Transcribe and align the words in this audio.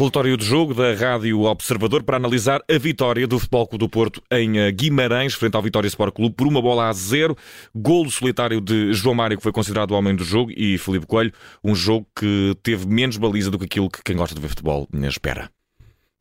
Relatório 0.00 0.34
de 0.34 0.46
jogo 0.46 0.72
da 0.72 0.94
Rádio 0.94 1.42
Observador 1.42 2.02
para 2.02 2.16
analisar 2.16 2.62
a 2.70 2.78
vitória 2.78 3.26
do 3.26 3.38
Futebol 3.38 3.66
Clube 3.66 3.84
do 3.84 3.88
Porto 3.90 4.22
em 4.32 4.58
eh, 4.58 4.72
Guimarães, 4.72 5.34
frente 5.34 5.56
ao 5.56 5.62
Vitória 5.62 5.86
Sport 5.88 6.14
Clube, 6.14 6.34
por 6.34 6.46
uma 6.46 6.62
bola 6.62 6.88
a 6.88 6.92
zero. 6.94 7.36
Golo 7.74 8.10
solitário 8.10 8.62
de 8.62 8.94
João 8.94 9.14
Mário, 9.14 9.36
que 9.36 9.42
foi 9.42 9.52
considerado 9.52 9.90
o 9.90 9.94
homem 9.94 10.16
do 10.16 10.24
jogo, 10.24 10.52
e 10.56 10.78
Felipe 10.78 11.04
Coelho, 11.04 11.34
um 11.62 11.74
jogo 11.74 12.06
que 12.18 12.56
teve 12.62 12.88
menos 12.88 13.18
baliza 13.18 13.50
do 13.50 13.58
que 13.58 13.66
aquilo 13.66 13.90
que 13.90 14.02
quem 14.02 14.16
gosta 14.16 14.34
de 14.34 14.40
ver 14.40 14.48
futebol 14.48 14.88
espera. 15.06 15.50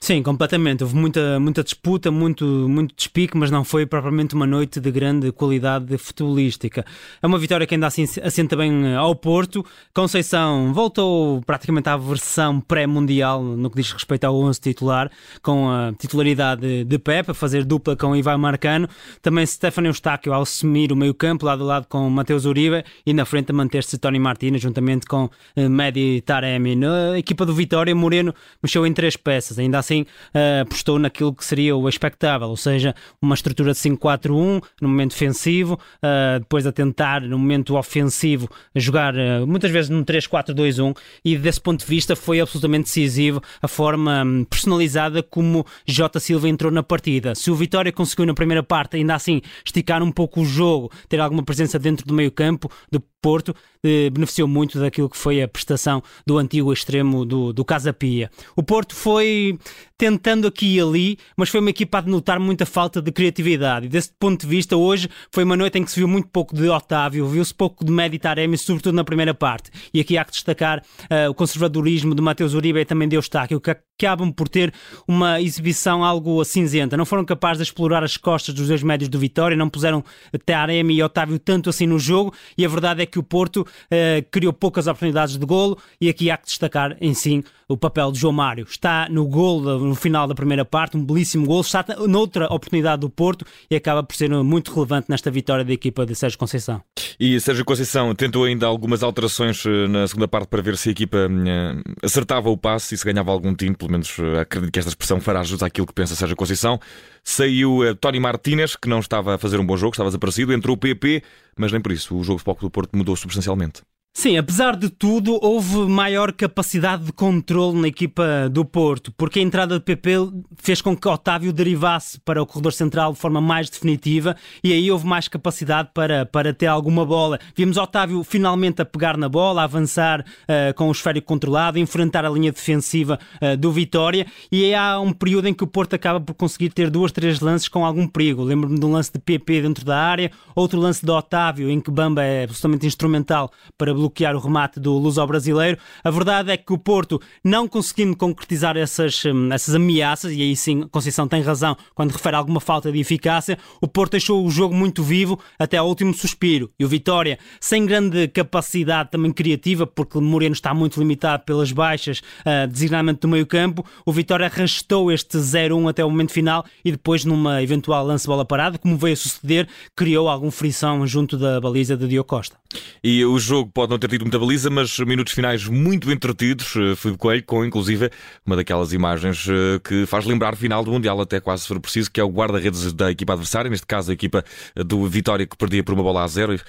Sim, 0.01 0.23
completamente. 0.23 0.81
Houve 0.81 0.95
muita, 0.95 1.39
muita 1.41 1.61
disputa, 1.61 2.09
muito, 2.09 2.45
muito 2.45 2.95
despique, 2.95 3.35
mas 3.37 3.51
não 3.51 3.65
foi 3.65 3.85
propriamente 3.85 4.33
uma 4.33 4.47
noite 4.47 4.79
de 4.79 4.89
grande 4.89 5.29
qualidade 5.29 5.95
futebolística. 5.97 6.85
É 7.21 7.27
uma 7.27 7.37
vitória 7.37 7.67
que 7.67 7.75
ainda 7.75 7.85
assim 7.85 8.05
assenta 8.23 8.55
bem 8.55 8.87
eh, 8.87 8.95
ao 8.95 9.13
Porto. 9.13 9.63
Conceição 9.93 10.73
voltou 10.73 11.41
praticamente 11.41 11.89
à 11.89 11.97
versão 11.97 12.61
pré-mundial 12.61 13.43
no 13.43 13.69
que 13.69 13.75
diz 13.75 13.91
respeito 13.91 14.23
ao 14.23 14.35
11 14.39 14.61
titular, 14.61 15.11
com 15.41 15.69
a 15.69 15.91
titularidade 15.91 16.85
de 16.85 16.97
Pepe, 16.97 17.31
a 17.31 17.33
fazer 17.33 17.65
dupla 17.65 17.95
com 17.97 18.15
Ivan 18.15 18.37
Marcano. 18.37 18.87
Também 19.21 19.45
Stefano 19.45 19.89
Eustáquio 19.89 20.33
ao 20.33 20.43
assumir 20.43 20.93
o 20.93 20.95
meio-campo, 20.95 21.45
lado 21.45 21.63
a 21.63 21.67
lado 21.67 21.87
com 21.87 22.09
Mateus 22.09 22.45
Uribe, 22.45 22.85
e 23.05 23.13
na 23.13 23.25
frente 23.25 23.51
a 23.51 23.53
manter-se 23.53 23.97
Tony 23.97 24.17
Martínez, 24.17 24.61
juntamente 24.61 25.05
com 25.05 25.29
eh, 25.57 25.67
Medi 25.67 26.21
Taremi. 26.21 26.73
Na 26.73 27.19
equipa 27.19 27.45
do 27.45 27.53
Vitória, 27.53 27.93
Moreno 27.93 28.33
mexeu 28.63 28.87
em 28.87 28.93
três 28.93 29.17
peças, 29.17 29.59
ainda 29.59 29.77
assim 29.77 29.88
assim 29.89 30.01
uh, 30.01 30.61
apostou 30.61 30.99
naquilo 30.99 31.33
que 31.33 31.43
seria 31.43 31.75
o 31.75 31.89
expectável, 31.89 32.47
ou 32.47 32.57
seja, 32.57 32.93
uma 33.21 33.33
estrutura 33.33 33.73
de 33.73 33.79
5-4-1 33.79 34.61
no 34.81 34.87
momento 34.87 35.11
defensivo, 35.11 35.73
uh, 35.73 36.39
depois 36.39 36.67
a 36.67 36.71
tentar 36.71 37.21
no 37.21 37.39
momento 37.39 37.75
ofensivo 37.75 38.49
jogar 38.75 39.15
uh, 39.15 39.47
muitas 39.47 39.71
vezes 39.71 39.89
num 39.89 40.03
3-4-2-1 40.03 40.95
e 41.25 41.37
desse 41.37 41.59
ponto 41.59 41.79
de 41.79 41.85
vista 41.85 42.15
foi 42.15 42.39
absolutamente 42.39 42.85
decisivo 42.85 43.41
a 43.61 43.67
forma 43.67 44.23
um, 44.23 44.43
personalizada 44.43 45.23
como 45.23 45.65
Jota 45.85 46.19
Silva 46.19 46.47
entrou 46.47 46.71
na 46.71 46.83
partida. 46.83 47.33
Se 47.33 47.49
o 47.49 47.55
Vitória 47.55 47.91
conseguiu 47.91 48.25
na 48.25 48.33
primeira 48.33 48.61
parte 48.61 48.97
ainda 48.97 49.15
assim 49.15 49.41
esticar 49.65 50.03
um 50.03 50.11
pouco 50.11 50.41
o 50.41 50.45
jogo, 50.45 50.91
ter 51.07 51.19
alguma 51.19 51.43
presença 51.43 51.79
dentro 51.79 52.05
do 52.05 52.13
meio 52.13 52.31
campo, 52.31 52.71
de 52.91 52.99
Porto 53.21 53.55
eh, 53.83 54.09
beneficiou 54.09 54.47
muito 54.47 54.79
daquilo 54.79 55.09
que 55.09 55.17
foi 55.17 55.41
a 55.41 55.47
prestação 55.47 56.01
do 56.25 56.37
antigo 56.37 56.71
extremo 56.71 57.25
do, 57.25 57.51
do 57.51 57.65
Casa 57.65 57.91
Pia. 57.91 58.29
O 58.55 58.63
Porto 58.63 58.95
foi 58.95 59.57
tentando 59.97 60.47
aqui 60.47 60.75
e 60.75 60.81
ali, 60.81 61.17
mas 61.35 61.49
foi 61.49 61.59
uma 61.59 61.69
equipa 61.69 61.97
a 61.97 62.01
denotar 62.01 62.39
muita 62.39 62.65
falta 62.65 63.01
de 63.01 63.11
criatividade. 63.11 63.87
E 63.87 63.89
desse 63.89 64.11
ponto 64.17 64.41
de 64.41 64.47
vista, 64.47 64.77
hoje 64.77 65.09
foi 65.31 65.43
uma 65.43 65.57
noite 65.57 65.77
em 65.77 65.83
que 65.83 65.91
se 65.91 65.99
viu 65.99 66.07
muito 66.07 66.29
pouco 66.29 66.55
de 66.55 66.69
Otávio, 66.69 67.27
viu-se 67.27 67.53
pouco 67.53 67.83
de 67.83 67.91
Medi 67.91 68.17
Taremi, 68.17 68.57
sobretudo 68.57 68.95
na 68.95 69.03
primeira 69.03 69.33
parte. 69.33 69.69
E 69.93 69.99
aqui 69.99 70.17
há 70.17 70.23
que 70.23 70.31
destacar 70.31 70.79
uh, 70.79 71.29
o 71.29 71.33
conservadorismo 71.33 72.15
de 72.15 72.21
Mateus 72.21 72.53
Uribe 72.53 72.79
e 72.79 72.85
também 72.85 73.07
de 73.07 73.15
Eustáquio, 73.15 73.59
que 73.59 73.75
acabam 73.99 74.31
por 74.31 74.47
ter 74.47 74.73
uma 75.07 75.41
exibição 75.41 76.03
algo 76.03 76.43
cinzenta. 76.45 76.95
Não 76.95 77.05
foram 77.05 77.25
capazes 77.25 77.57
de 77.57 77.63
explorar 77.63 78.03
as 78.03 78.15
costas 78.15 78.55
dos 78.55 78.67
dois 78.67 78.81
médios 78.81 79.09
do 79.09 79.19
Vitória, 79.19 79.57
não 79.57 79.69
puseram 79.69 80.03
Taremi 80.45 80.95
e 80.95 81.03
Otávio 81.03 81.37
tanto 81.37 81.69
assim 81.69 81.85
no 81.85 81.99
jogo, 81.99 82.33
e 82.57 82.65
a 82.65 82.69
verdade 82.69 83.01
é 83.01 83.05
que 83.05 83.19
o 83.19 83.23
Porto 83.23 83.61
uh, 83.61 84.25
criou 84.31 84.53
poucas 84.53 84.87
oportunidades 84.87 85.37
de 85.37 85.45
golo, 85.45 85.77
e 85.99 86.07
aqui 86.07 86.31
há 86.31 86.37
que 86.37 86.47
destacar 86.47 86.95
em 87.01 87.13
sim 87.13 87.43
o 87.67 87.77
papel 87.77 88.11
de 88.11 88.19
João 88.19 88.33
Mário. 88.33 88.65
Está 88.69 89.07
no 89.09 89.27
golo 89.27 89.79
no 89.79 89.95
final 89.95 90.27
da 90.27 90.33
primeira 90.33 90.63
parte, 90.63 90.97
um 90.97 91.03
belíssimo 91.03 91.45
gol, 91.45 91.61
está 91.61 91.85
noutra 92.07 92.45
oportunidade 92.45 93.01
do 93.01 93.09
Porto 93.09 93.45
e 93.69 93.75
acaba 93.75 94.01
por 94.01 94.15
ser 94.15 94.29
muito 94.29 94.73
relevante 94.73 95.07
nesta 95.09 95.29
vitória 95.29 95.65
da 95.65 95.73
equipa 95.73 96.05
de 96.05 96.15
Sérgio 96.15 96.39
Conceição. 96.39 96.81
E 97.21 97.37
Sérgio 97.41 97.65
Conceição 97.65 98.15
tentou 98.15 98.45
ainda 98.45 98.65
algumas 98.65 99.03
alterações 99.03 99.65
eh, 99.65 99.87
na 99.89 100.07
segunda 100.07 100.25
parte 100.25 100.47
para 100.47 100.61
ver 100.61 100.77
se 100.77 100.87
a 100.87 100.91
equipa 100.93 101.17
eh, 101.17 101.75
acertava 102.01 102.49
o 102.49 102.57
passe 102.57 102.95
e 102.95 102.97
se 102.97 103.03
ganhava 103.03 103.29
algum 103.29 103.53
time, 103.53 103.75
pelo 103.75 103.91
menos 103.91 104.17
eh, 104.19 104.39
acredito 104.39 104.71
que 104.71 104.79
esta 104.79 104.87
expressão 104.87 105.19
fará 105.19 105.43
jus 105.43 105.61
àquilo 105.61 105.85
que 105.85 105.93
pensa 105.93 106.15
Sérgio 106.15 106.37
Conceição. 106.37 106.79
Saiu 107.21 107.93
Tony 107.99 108.21
Martínez, 108.21 108.77
que 108.77 108.87
não 108.87 108.99
estava 108.99 109.35
a 109.35 109.37
fazer 109.37 109.59
um 109.59 109.65
bom 109.65 109.75
jogo, 109.75 109.91
estava 109.91 110.07
desaparecido, 110.07 110.53
entrou 110.53 110.77
o 110.77 110.79
PP, 110.79 111.21
mas 111.57 111.73
nem 111.73 111.81
por 111.81 111.91
isso 111.91 112.15
o 112.15 112.23
jogo 112.23 112.37
de 112.37 112.45
foco 112.45 112.61
do 112.61 112.71
Porto 112.71 112.95
mudou 112.95 113.17
substancialmente. 113.17 113.81
Sim, 114.11 114.37
apesar 114.37 114.75
de 114.75 114.89
tudo, 114.89 115.39
houve 115.41 115.77
maior 115.87 116.33
capacidade 116.33 117.05
de 117.05 117.13
controle 117.13 117.79
na 117.79 117.87
equipa 117.87 118.49
do 118.51 118.65
Porto, 118.65 119.13
porque 119.15 119.39
a 119.39 119.41
entrada 119.41 119.79
de 119.79 119.85
PP 119.85 120.09
fez 120.57 120.81
com 120.81 120.93
que 120.97 121.07
Otávio 121.07 121.53
derivasse 121.53 122.19
para 122.19 122.43
o 122.43 122.45
corredor 122.45 122.73
central 122.73 123.13
de 123.13 123.19
forma 123.19 123.39
mais 123.39 123.69
definitiva 123.69 124.35
e 124.61 124.73
aí 124.73 124.91
houve 124.91 125.07
mais 125.07 125.29
capacidade 125.29 125.91
para, 125.93 126.25
para 126.25 126.53
ter 126.53 126.65
alguma 126.65 127.05
bola. 127.05 127.39
Vimos 127.55 127.77
Otávio 127.77 128.21
finalmente 128.21 128.81
a 128.81 128.85
pegar 128.85 129.15
na 129.15 129.29
bola, 129.29 129.61
a 129.61 129.63
avançar 129.63 130.19
uh, 130.19 130.73
com 130.75 130.89
o 130.89 130.91
esférico 130.91 131.27
controlado, 131.27 131.79
enfrentar 131.79 132.25
a 132.25 132.29
linha 132.29 132.51
defensiva 132.51 133.17
uh, 133.41 133.55
do 133.55 133.71
Vitória 133.71 134.27
e 134.51 134.73
há 134.75 134.99
um 134.99 135.13
período 135.13 135.47
em 135.47 135.53
que 135.53 135.63
o 135.63 135.67
Porto 135.67 135.93
acaba 135.93 136.19
por 136.19 136.33
conseguir 136.33 136.71
ter 136.71 136.89
duas, 136.89 137.13
três 137.13 137.39
lances 137.39 137.69
com 137.69 137.85
algum 137.85 138.05
perigo. 138.05 138.43
Lembro-me 138.43 138.77
de 138.77 138.85
um 138.85 138.91
lance 138.91 139.13
de 139.13 139.19
PP 139.19 139.61
dentro 139.61 139.85
da 139.85 139.97
área, 139.97 140.29
outro 140.53 140.77
lance 140.77 141.05
de 141.05 141.11
Otávio 141.11 141.69
em 141.69 141.79
que 141.79 141.89
Bamba 141.89 142.21
é 142.21 142.43
absolutamente 142.43 142.85
instrumental 142.85 143.49
para 143.77 143.93
bloquear 143.93 144.08
o 144.35 144.39
remate 144.39 144.79
do 144.79 144.97
luso-brasileiro. 144.97 145.77
A 146.03 146.09
verdade 146.09 146.51
é 146.51 146.57
que 146.57 146.73
o 146.73 146.77
Porto, 146.77 147.21
não 147.43 147.67
conseguindo 147.67 148.15
concretizar 148.15 148.75
essas, 148.77 149.23
hum, 149.25 149.49
essas 149.51 149.75
ameaças, 149.75 150.31
e 150.33 150.41
aí 150.41 150.55
sim 150.55 150.81
Conceição 150.91 151.27
tem 151.27 151.41
razão 151.41 151.75
quando 151.95 152.11
refere 152.11 152.35
a 152.35 152.39
alguma 152.39 152.59
falta 152.59 152.91
de 152.91 152.99
eficácia, 152.99 153.57
o 153.81 153.87
Porto 153.87 154.11
deixou 154.11 154.45
o 154.45 154.49
jogo 154.49 154.73
muito 154.73 155.03
vivo 155.03 155.39
até 155.57 155.77
ao 155.77 155.87
último 155.87 156.13
suspiro. 156.13 156.69
E 156.79 156.85
o 156.85 156.87
Vitória, 156.87 157.37
sem 157.59 157.85
grande 157.85 158.27
capacidade 158.27 159.11
também 159.11 159.31
criativa, 159.31 159.85
porque 159.85 160.19
Moreno 160.19 160.53
está 160.53 160.73
muito 160.73 160.99
limitado 160.99 161.43
pelas 161.43 161.71
baixas, 161.71 162.19
uh, 162.19 162.67
designadamente 162.67 163.21
do 163.21 163.27
meio 163.27 163.45
campo, 163.45 163.85
o 164.05 164.11
Vitória 164.11 164.45
arrastou 164.45 165.11
este 165.11 165.37
0-1 165.37 165.89
até 165.89 166.03
o 166.03 166.09
momento 166.09 166.31
final 166.31 166.65
e 166.83 166.91
depois, 166.91 167.25
numa 167.25 167.61
eventual 167.61 168.05
lance-bola 168.05 168.45
parada, 168.45 168.77
como 168.77 168.97
veio 168.97 169.13
a 169.13 169.17
suceder, 169.17 169.67
criou 169.95 170.27
algum 170.27 170.51
frição 170.51 171.05
junto 171.05 171.37
da 171.37 171.59
baliza 171.59 171.95
de 171.95 172.07
Diogo 172.07 172.27
Costa. 172.27 172.57
E 173.03 173.25
o 173.25 173.39
jogo 173.39 173.71
pode 173.73 173.88
não 173.89 173.99
ter 173.99 174.09
tido 174.09 174.21
muita 174.21 174.37
baliza, 174.39 174.69
mas 174.69 174.97
minutos 174.99 175.33
finais 175.33 175.65
muito 175.65 176.11
entretidos. 176.11 176.75
Eh, 176.75 176.95
Filipe 176.95 177.19
Coelho, 177.19 177.43
com 177.43 177.65
inclusive 177.65 178.09
uma 178.45 178.55
daquelas 178.55 178.93
imagens 178.93 179.47
eh, 179.49 179.79
que 179.83 180.05
faz 180.05 180.25
lembrar 180.25 180.55
final 180.55 180.83
do 180.83 180.91
Mundial, 180.91 181.19
até 181.19 181.39
quase 181.39 181.63
se 181.63 181.67
for 181.67 181.79
preciso, 181.79 182.11
que 182.11 182.21
é 182.21 182.23
o 182.23 182.29
guarda-redes 182.29 182.93
da 182.93 183.11
equipa 183.11 183.33
adversária, 183.33 183.69
neste 183.69 183.87
caso 183.87 184.11
a 184.11 184.13
equipa 184.13 184.43
do 184.75 185.07
Vitória 185.07 185.45
que 185.45 185.57
perdia 185.57 185.83
por 185.83 185.93
uma 185.93 186.03
bola 186.03 186.23
a 186.23 186.27
zero 186.27 186.59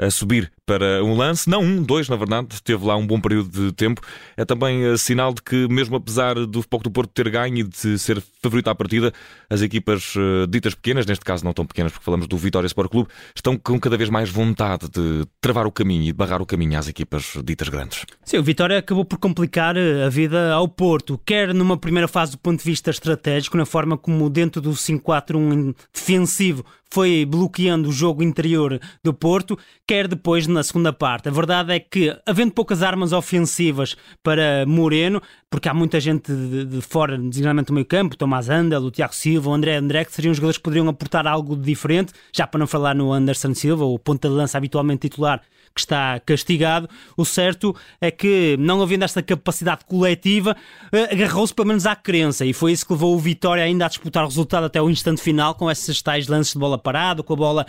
a 0.00 0.10
subir 0.10 0.50
para 0.64 1.04
um 1.04 1.14
lance, 1.16 1.50
não 1.50 1.62
um, 1.62 1.82
dois, 1.82 2.08
na 2.08 2.16
verdade, 2.16 2.62
teve 2.62 2.86
lá 2.86 2.96
um 2.96 3.06
bom 3.06 3.20
período 3.20 3.50
de 3.50 3.72
tempo. 3.72 4.00
É 4.36 4.44
também 4.44 4.86
uh, 4.86 4.96
sinal 4.96 5.34
de 5.34 5.42
que, 5.42 5.68
mesmo 5.68 5.96
apesar 5.96 6.34
do 6.46 6.62
Foco 6.62 6.84
do 6.84 6.90
Porto 6.90 7.10
ter 7.12 7.28
ganho 7.28 7.58
e 7.58 7.62
de 7.64 7.98
ser 7.98 8.22
favorito 8.42 8.68
à 8.68 8.74
partida, 8.74 9.12
as 9.50 9.60
equipas 9.62 10.14
uh, 10.16 10.46
ditas 10.48 10.74
pequenas, 10.74 11.04
neste 11.04 11.24
caso 11.24 11.44
não 11.44 11.52
tão 11.52 11.66
pequenas, 11.66 11.92
porque 11.92 12.04
falamos 12.04 12.26
do 12.26 12.36
Vitória 12.36 12.66
Sport 12.66 12.90
Clube, 12.90 13.10
estão 13.34 13.58
com 13.58 13.78
cada 13.78 13.96
vez 13.96 14.08
mais 14.08 14.30
vontade 14.30 14.88
de 14.88 15.26
travar 15.40 15.66
o 15.66 15.72
caminho 15.72 16.02
e 16.02 16.06
de 16.06 16.12
barrar 16.12 16.40
o 16.40 16.46
caminho 16.46 16.78
às 16.78 16.88
equipas 16.88 17.34
ditas 17.44 17.68
grandes. 17.68 18.06
Sim, 18.24 18.38
o 18.38 18.42
Vitória 18.42 18.78
acabou 18.78 19.04
por 19.04 19.18
complicar 19.18 19.76
eh, 19.76 20.04
a 20.04 20.08
vida 20.08 20.52
ao 20.52 20.68
Porto, 20.68 21.20
quer 21.26 21.52
numa 21.52 21.76
primeira 21.76 22.08
fase 22.08 22.32
do 22.32 22.38
ponto 22.38 22.58
de 22.58 22.64
vista 22.64 22.90
estratégico, 22.90 23.56
na 23.56 23.66
forma 23.66 23.98
como 23.98 24.30
dentro 24.30 24.62
do 24.62 24.70
5-4-1 24.70 25.74
defensivo 25.92 26.64
foi 26.92 27.24
bloqueando 27.24 27.88
o 27.88 27.92
jogo 27.92 28.22
interior 28.22 28.80
do 29.02 29.14
Porto, 29.14 29.58
quer 29.86 30.08
depois 30.08 30.46
na 30.46 30.62
segunda 30.62 30.92
parte. 30.92 31.28
A 31.28 31.32
verdade 31.32 31.72
é 31.72 31.80
que, 31.80 32.16
havendo 32.26 32.52
poucas 32.52 32.82
armas 32.82 33.12
ofensivas 33.12 33.96
para 34.22 34.64
Moreno, 34.66 35.22
porque 35.48 35.68
há 35.68 35.74
muita 35.74 36.00
gente 36.00 36.32
de, 36.32 36.64
de 36.64 36.80
fora, 36.80 37.16
designadamente 37.16 37.68
do 37.68 37.74
meio 37.74 37.86
campo, 37.86 38.16
Tomás 38.16 38.48
Andel, 38.48 38.82
o 38.82 38.90
Tiago 38.90 39.14
Silva, 39.14 39.50
o 39.50 39.54
André 39.54 39.76
André, 39.76 40.04
que 40.04 40.12
seriam 40.12 40.34
jogadores 40.34 40.58
que 40.58 40.62
poderiam 40.64 40.88
aportar 40.88 41.26
algo 41.26 41.56
diferente, 41.56 42.12
já 42.32 42.46
para 42.46 42.58
não 42.58 42.66
falar 42.66 42.94
no 42.94 43.12
Anderson 43.12 43.54
Silva, 43.54 43.84
o 43.84 43.98
ponta 43.98 44.28
de 44.28 44.34
lança 44.34 44.58
habitualmente 44.58 45.08
titular, 45.08 45.42
que 45.74 45.80
está 45.80 46.20
castigado. 46.20 46.88
O 47.16 47.24
certo 47.24 47.74
é 48.00 48.10
que, 48.10 48.56
não 48.58 48.82
havendo 48.82 49.04
esta 49.04 49.22
capacidade 49.22 49.84
coletiva, 49.84 50.56
eh, 50.92 51.12
agarrou-se 51.12 51.54
pelo 51.54 51.68
menos 51.68 51.86
à 51.86 51.94
crença 51.94 52.44
e 52.44 52.52
foi 52.52 52.72
isso 52.72 52.86
que 52.86 52.92
levou 52.92 53.14
o 53.14 53.18
Vitória 53.18 53.62
ainda 53.62 53.86
a 53.86 53.88
disputar 53.88 54.24
o 54.24 54.28
resultado 54.28 54.64
até 54.64 54.80
o 54.80 54.90
instante 54.90 55.20
final, 55.20 55.54
com 55.54 55.70
esses 55.70 56.02
tais 56.02 56.26
lances 56.26 56.52
de 56.52 56.58
bola 56.58 56.78
parada, 56.80 57.22
com 57.22 57.32
a 57.34 57.36
bola 57.36 57.66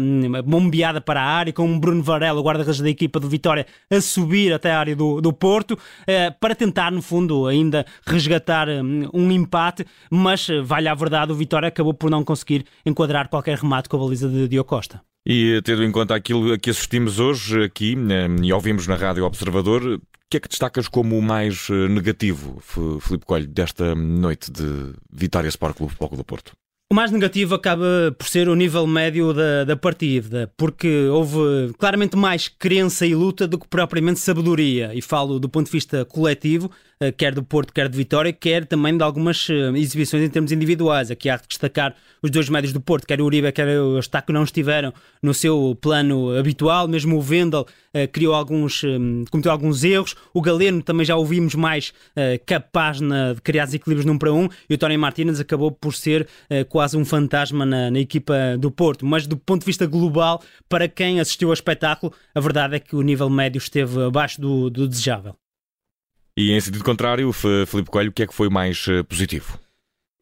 um, 0.00 0.42
bombeada 0.42 1.00
para 1.00 1.20
a 1.20 1.24
área, 1.24 1.52
com 1.52 1.72
o 1.72 1.78
Bruno 1.78 2.02
Varela, 2.02 2.40
o 2.40 2.42
guarda-redes 2.42 2.80
da 2.80 2.90
equipa 2.90 3.20
do 3.20 3.28
Vitória, 3.28 3.66
a 3.90 4.00
subir 4.00 4.52
até 4.52 4.72
a 4.72 4.78
área 4.78 4.96
do, 4.96 5.20
do 5.20 5.32
Porto, 5.32 5.72
uh, 5.72 6.38
para 6.40 6.54
tentar, 6.54 6.90
no 6.90 7.02
fundo, 7.02 7.46
ainda 7.46 7.84
resgatar 8.06 8.68
um, 8.68 9.30
empate, 9.30 9.86
mas, 10.10 10.48
vale 10.64 10.88
a 10.88 10.94
verdade, 10.94 11.32
o 11.32 11.34
Vitória 11.34 11.68
acabou 11.68 11.94
por 11.94 12.10
não 12.10 12.24
conseguir 12.24 12.64
enquadrar 12.84 13.28
qualquer 13.28 13.58
remate 13.58 13.88
com 13.88 13.96
a 13.96 14.00
baliza 14.00 14.28
de 14.28 14.48
Diogo 14.48 14.68
Costa. 14.68 15.00
E 15.26 15.60
tendo 15.64 15.82
em 15.82 15.90
conta 15.90 16.14
aquilo 16.14 16.52
a 16.52 16.58
que 16.58 16.68
assistimos 16.68 17.18
hoje 17.18 17.64
aqui 17.64 17.96
eh, 18.10 18.42
e 18.42 18.52
ouvimos 18.52 18.86
na 18.86 18.94
Rádio 18.94 19.24
Observador, 19.24 19.82
o 19.82 20.00
que 20.28 20.36
é 20.36 20.40
que 20.40 20.48
destacas 20.48 20.86
como 20.86 21.18
o 21.18 21.22
mais 21.22 21.68
eh, 21.70 21.88
negativo, 21.88 22.60
Filipe 23.00 23.24
Coelho, 23.24 23.48
desta 23.48 23.94
noite 23.94 24.50
de 24.52 24.92
Vitória 25.10 25.48
Sport 25.48 25.76
Clube 25.78 25.94
Foco 25.94 26.16
do 26.16 26.24
Porto? 26.24 26.52
O 26.92 26.94
mais 26.94 27.10
negativo 27.10 27.54
acaba 27.54 28.14
por 28.16 28.28
ser 28.28 28.48
o 28.48 28.54
nível 28.54 28.86
médio 28.86 29.32
da, 29.32 29.64
da 29.64 29.76
partida, 29.76 30.52
porque 30.56 31.08
houve 31.08 31.72
claramente 31.78 32.14
mais 32.14 32.46
crença 32.46 33.06
e 33.06 33.14
luta 33.14 33.48
do 33.48 33.58
que 33.58 33.66
propriamente 33.66 34.20
sabedoria. 34.20 34.94
E 34.94 35.00
falo 35.00 35.40
do 35.40 35.48
ponto 35.48 35.66
de 35.66 35.72
vista 35.72 36.04
coletivo, 36.04 36.70
quer 37.16 37.34
do 37.34 37.42
Porto, 37.42 37.72
quer 37.72 37.88
de 37.88 37.96
Vitória, 37.96 38.32
quer 38.32 38.64
também 38.66 38.96
de 38.96 39.02
algumas 39.02 39.48
exibições 39.76 40.22
em 40.22 40.28
termos 40.28 40.52
individuais. 40.52 41.10
Aqui 41.10 41.28
há 41.28 41.36
de 41.36 41.48
destacar 41.48 41.94
os 42.22 42.30
dois 42.30 42.48
médios 42.48 42.72
do 42.72 42.80
Porto, 42.80 43.06
quer 43.06 43.20
o 43.20 43.24
Uribe, 43.24 43.50
quer 43.52 43.66
o 43.78 43.96
Eustáquio, 43.96 44.32
não 44.32 44.44
estiveram 44.44 44.92
no 45.22 45.34
seu 45.34 45.76
plano 45.80 46.36
habitual, 46.36 46.88
mesmo 46.88 47.16
o 47.16 47.20
Vendel 47.20 47.66
criou 48.12 48.34
alguns, 48.34 48.82
cometeu 49.30 49.52
alguns 49.52 49.84
erros, 49.84 50.16
o 50.32 50.40
Galeno 50.40 50.82
também 50.82 51.04
já 51.06 51.16
ouvimos 51.16 51.54
mais 51.54 51.92
capaz 52.46 52.98
de 53.00 53.40
criar 53.42 53.66
desequilíbrios 53.66 54.06
num 54.06 54.18
para 54.18 54.32
um, 54.32 54.48
e 54.68 54.74
o 54.74 54.78
Tony 54.78 54.96
Martínez 54.96 55.38
acabou 55.40 55.70
por 55.70 55.94
ser 55.94 56.26
quase 56.68 56.96
um 56.96 57.04
fantasma 57.04 57.64
na, 57.66 57.90
na 57.90 57.98
equipa 57.98 58.34
do 58.58 58.70
Porto. 58.70 59.04
Mas 59.04 59.26
do 59.26 59.36
ponto 59.36 59.60
de 59.60 59.66
vista 59.66 59.86
global, 59.86 60.42
para 60.68 60.88
quem 60.88 61.20
assistiu 61.20 61.48
ao 61.48 61.54
espetáculo, 61.54 62.12
a 62.34 62.40
verdade 62.40 62.76
é 62.76 62.80
que 62.80 62.96
o 62.96 63.02
nível 63.02 63.28
médio 63.28 63.58
esteve 63.58 64.02
abaixo 64.02 64.40
do, 64.40 64.70
do 64.70 64.88
desejável. 64.88 65.36
E 66.36 66.50
em 66.52 66.60
sentido 66.60 66.84
contrário, 66.84 67.32
Felipe 67.32 67.90
Coelho, 67.90 68.10
o 68.10 68.12
que 68.12 68.24
é 68.24 68.26
que 68.26 68.34
foi 68.34 68.48
mais 68.48 68.86
eh, 68.88 69.02
positivo? 69.04 69.58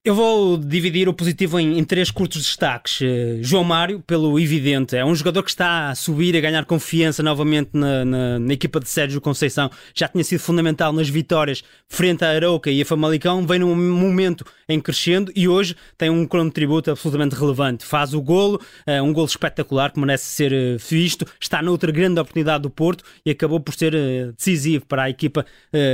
Eu 0.04 0.16
vou 0.16 0.58
dividir 0.58 1.08
o 1.08 1.14
positivo 1.14 1.60
em, 1.60 1.78
em 1.78 1.84
três 1.84 2.10
curtos 2.10 2.42
destaques. 2.42 3.00
Uh, 3.00 3.38
João 3.40 3.62
Mário, 3.62 4.00
pelo 4.00 4.36
evidente, 4.36 4.96
é 4.96 5.04
um 5.04 5.14
jogador 5.14 5.44
que 5.44 5.50
está 5.50 5.90
a 5.90 5.94
subir, 5.94 6.36
a 6.36 6.40
ganhar 6.40 6.64
confiança 6.64 7.22
novamente 7.22 7.70
na, 7.72 8.04
na, 8.04 8.38
na, 8.40 8.52
equipa 8.52 8.80
de 8.80 8.88
Sérgio 8.88 9.20
Conceição. 9.20 9.70
Já 9.94 10.08
tinha 10.08 10.24
sido 10.24 10.40
fundamental 10.40 10.92
nas 10.92 11.08
vitórias 11.08 11.62
frente 11.86 12.24
à 12.24 12.30
Arauca 12.30 12.68
e 12.68 12.82
a 12.82 12.84
Famalicão. 12.84 13.46
Vem 13.46 13.60
num 13.60 13.76
momento 13.76 14.44
em 14.68 14.80
crescendo 14.80 15.30
e 15.36 15.46
hoje 15.46 15.76
tem 15.96 16.10
um 16.10 16.26
contributo 16.26 16.90
absolutamente 16.90 17.36
relevante. 17.36 17.84
Faz 17.84 18.12
o 18.12 18.20
golo, 18.20 18.60
uh, 18.84 19.04
um 19.04 19.12
golo 19.12 19.28
espetacular 19.28 19.92
que 19.92 20.00
merece 20.00 20.24
ser 20.24 20.52
uh, 20.52 20.78
visto. 20.78 21.24
Está 21.40 21.62
noutra 21.62 21.92
grande 21.92 22.18
oportunidade 22.18 22.62
do 22.64 22.70
Porto 22.70 23.04
e 23.24 23.30
acabou 23.30 23.60
por 23.60 23.72
ser 23.72 23.92
decisivo 24.32 24.84
para 24.84 25.04
a 25.04 25.10
equipa 25.10 25.46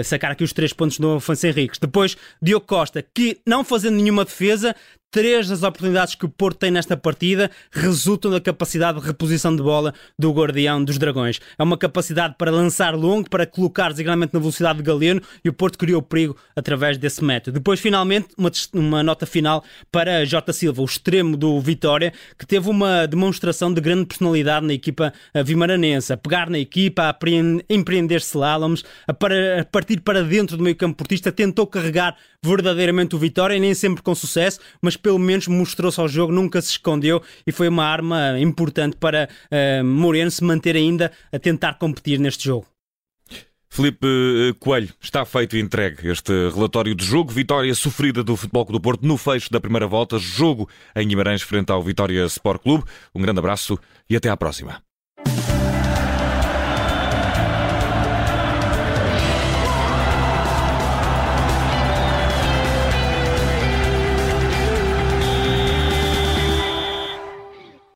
sacar 0.04 0.30
aqui 0.30 0.42
os 0.42 0.52
três 0.52 0.72
pontos 0.72 0.98
do 0.98 1.16
Afonso 1.16 1.46
Henriques. 1.46 1.78
Depois, 1.78 2.16
Diogo 2.40 2.64
Costa, 2.64 3.02
que 3.02 3.38
não 3.46 3.62
fazendo 3.62 3.97
nenhuma 4.02 4.24
defesa, 4.24 4.74
Três 5.10 5.48
das 5.48 5.62
oportunidades 5.62 6.14
que 6.14 6.26
o 6.26 6.28
Porto 6.28 6.58
tem 6.58 6.70
nesta 6.70 6.94
partida 6.94 7.50
resultam 7.72 8.30
da 8.30 8.38
capacidade 8.42 9.00
de 9.00 9.06
reposição 9.06 9.56
de 9.56 9.62
bola 9.62 9.94
do 10.18 10.30
Guardião 10.30 10.84
dos 10.84 10.98
Dragões. 10.98 11.40
É 11.58 11.62
uma 11.62 11.78
capacidade 11.78 12.34
para 12.36 12.50
lançar 12.50 12.94
longo, 12.94 13.30
para 13.30 13.46
colocar 13.46 13.88
desigualmente 13.88 14.34
na 14.34 14.40
velocidade 14.40 14.76
de 14.76 14.84
Galeno 14.84 15.22
e 15.42 15.48
o 15.48 15.52
Porto 15.54 15.78
criou 15.78 16.02
perigo 16.02 16.36
através 16.54 16.98
desse 16.98 17.24
método. 17.24 17.54
Depois, 17.54 17.80
finalmente, 17.80 18.28
uma, 18.36 18.52
uma 18.74 19.02
nota 19.02 19.24
final 19.24 19.64
para 19.90 20.26
Jota 20.26 20.52
Silva, 20.52 20.82
o 20.82 20.84
extremo 20.84 21.38
do 21.38 21.58
Vitória, 21.58 22.12
que 22.38 22.44
teve 22.44 22.68
uma 22.68 23.06
demonstração 23.06 23.72
de 23.72 23.80
grande 23.80 24.04
personalidade 24.04 24.66
na 24.66 24.74
equipa 24.74 25.14
vimaranense, 25.42 26.12
a 26.12 26.18
pegar 26.18 26.50
na 26.50 26.58
equipa, 26.58 27.04
a 27.04 27.18
empreender 27.70 28.20
slaloms, 28.20 28.84
a, 29.06 29.14
para, 29.14 29.62
a 29.62 29.64
partir 29.64 30.02
para 30.02 30.22
dentro 30.22 30.58
do 30.58 30.62
meio 30.62 30.76
campo 30.76 30.98
portista, 30.98 31.32
tentou 31.32 31.66
carregar 31.66 32.14
verdadeiramente 32.42 33.16
o 33.16 33.18
Vitória, 33.18 33.58
nem 33.58 33.72
sempre 33.72 34.02
com 34.02 34.14
sucesso, 34.14 34.60
mas 34.82 34.97
pelo 34.98 35.18
menos 35.18 35.48
mostrou-se 35.48 36.00
ao 36.00 36.08
jogo, 36.08 36.32
nunca 36.32 36.60
se 36.60 36.72
escondeu 36.72 37.22
e 37.46 37.52
foi 37.52 37.68
uma 37.68 37.84
arma 37.84 38.38
importante 38.38 38.96
para 38.96 39.28
uh, 39.50 39.84
Moreno 39.84 40.30
se 40.30 40.44
manter 40.44 40.76
ainda 40.76 41.12
a 41.32 41.38
tentar 41.38 41.74
competir 41.74 42.18
neste 42.18 42.44
jogo. 42.44 42.66
Felipe 43.70 44.06
eh, 44.06 44.54
Coelho, 44.58 44.88
está 45.00 45.24
feito 45.24 45.56
e 45.56 45.60
entregue 45.60 46.08
este 46.08 46.32
relatório 46.48 46.94
de 46.94 47.04
jogo. 47.04 47.30
Vitória 47.30 47.74
sofrida 47.74 48.24
do 48.24 48.34
Futebol 48.34 48.64
Clube 48.64 48.78
do 48.78 48.82
Porto 48.82 49.06
no 49.06 49.16
fecho 49.16 49.52
da 49.52 49.60
primeira 49.60 49.86
volta. 49.86 50.18
Jogo 50.18 50.68
em 50.96 51.06
Guimarães 51.06 51.42
frente 51.42 51.70
ao 51.70 51.82
Vitória 51.82 52.24
Sport 52.24 52.62
Clube. 52.62 52.84
Um 53.14 53.20
grande 53.20 53.38
abraço 53.38 53.78
e 54.08 54.16
até 54.16 54.30
à 54.30 54.36
próxima. 54.36 54.87